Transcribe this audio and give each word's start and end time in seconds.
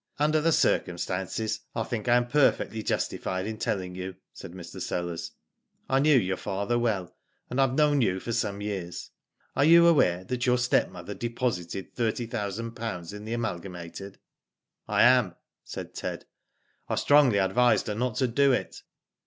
Under 0.17 0.41
the 0.41 0.51
circumstances, 0.51 1.59
I 1.75 1.83
think 1.83 2.07
I 2.07 2.15
am 2.15 2.25
perfectly 2.27 2.81
justified 2.81 3.45
in 3.45 3.59
telling 3.59 3.93
you," 3.93 4.15
said 4.33 4.53
Mr. 4.53 4.81
Sellers. 4.81 5.33
I 5.87 5.99
knew 5.99 6.17
your 6.17 6.37
father 6.37 6.79
well, 6.79 7.15
and 7.51 7.61
I 7.61 7.67
have 7.67 7.75
known 7.75 8.01
you 8.01 8.19
for 8.19 8.31
some 8.33 8.61
years. 8.63 9.11
Are 9.55 9.63
you 9.63 9.85
aware 9.85 10.23
that 10.23 10.47
your 10.47 10.57
stepmother 10.57 11.13
deposited 11.13 11.93
thirty 11.93 12.25
thousand 12.25 12.71
pounds 12.71 13.13
in 13.13 13.25
the 13.25 13.33
Amal 13.33 13.59
gamated?"" 13.59 14.15
I 14.87 15.03
am," 15.03 15.35
said 15.63 15.93
Ted. 15.93 16.25
*' 16.57 16.87
I 16.89 16.95
strongly 16.95 17.37
advised 17.37 17.85
her 17.85 17.93
not 17.93 18.15
to 18.15 18.27
do 18.27 18.51
it." 18.51 18.81